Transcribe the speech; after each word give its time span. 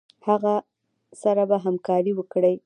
هغه 0.27 0.55
سره 1.21 1.43
به 1.49 1.57
همکاري 1.65 2.11
وکړي. 2.15 2.55